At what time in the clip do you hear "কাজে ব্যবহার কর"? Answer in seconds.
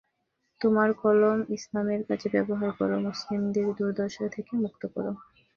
2.07-2.89